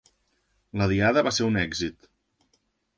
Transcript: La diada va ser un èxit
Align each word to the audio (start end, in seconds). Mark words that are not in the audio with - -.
La 0.83 0.87
diada 0.93 1.25
va 1.29 1.35
ser 1.39 1.47
un 1.51 1.63
èxit 1.67 2.13